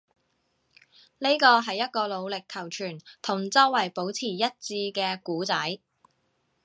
[1.19, 5.79] 呢個係一個努力求存，同周圍保持一致嘅故仔